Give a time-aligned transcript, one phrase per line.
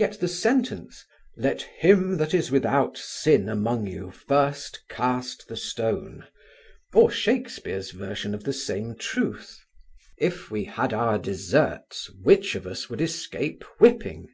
[0.00, 1.04] Yet, the sentence,
[1.36, 6.26] "Let him that is without sin among you first cast the stone,"
[6.92, 9.60] or Shakespeare's version of the same truth:
[10.18, 14.28] "if we had our deserts which of us would escape whipping?"